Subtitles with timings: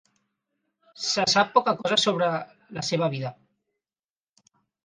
[1.07, 2.31] Se sap poca cosa sobre
[2.79, 3.33] la seva vida.